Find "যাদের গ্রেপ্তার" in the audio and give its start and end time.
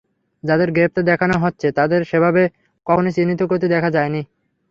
0.43-1.03